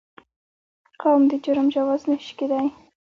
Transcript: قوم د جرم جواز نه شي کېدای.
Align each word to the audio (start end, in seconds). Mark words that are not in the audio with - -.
قوم 1.01 1.21
د 1.31 1.33
جرم 1.43 1.67
جواز 1.75 2.01
نه 2.11 2.17
شي 2.25 2.33
کېدای. 2.39 2.67